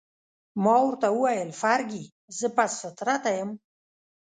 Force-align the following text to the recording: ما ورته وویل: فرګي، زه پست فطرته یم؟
ما 0.63 0.75
ورته 0.85 1.07
وویل: 1.11 1.49
فرګي، 1.61 2.03
زه 2.37 2.47
پست 2.55 2.77
فطرته 2.81 3.29
یم؟ 3.37 3.49